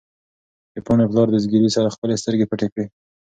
[0.73, 2.85] د پاڼې پلار د زګېروي سره خپلې سترګې پټې کړې.